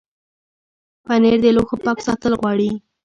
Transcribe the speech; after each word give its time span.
پنېر 1.05 1.37
د 1.43 1.45
لوښو 1.55 1.75
پاک 1.85 1.97
ساتل 2.07 2.33
غواړي. 2.39 2.71